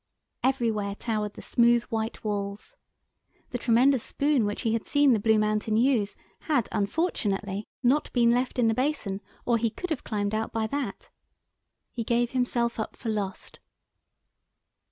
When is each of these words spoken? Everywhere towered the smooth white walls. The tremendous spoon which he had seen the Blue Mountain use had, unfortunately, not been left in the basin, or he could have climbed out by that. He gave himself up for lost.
Everywhere 0.41 0.95
towered 0.95 1.35
the 1.35 1.43
smooth 1.43 1.83
white 1.83 2.23
walls. 2.23 2.75
The 3.51 3.59
tremendous 3.59 4.01
spoon 4.01 4.45
which 4.45 4.63
he 4.63 4.73
had 4.73 4.83
seen 4.87 5.13
the 5.13 5.19
Blue 5.19 5.37
Mountain 5.37 5.77
use 5.77 6.15
had, 6.39 6.67
unfortunately, 6.71 7.67
not 7.83 8.11
been 8.11 8.31
left 8.31 8.57
in 8.57 8.67
the 8.67 8.73
basin, 8.73 9.21
or 9.45 9.59
he 9.59 9.69
could 9.69 9.91
have 9.91 10.03
climbed 10.03 10.33
out 10.33 10.51
by 10.51 10.65
that. 10.65 11.11
He 11.91 12.03
gave 12.03 12.31
himself 12.31 12.79
up 12.79 12.95
for 12.95 13.09
lost. 13.09 13.59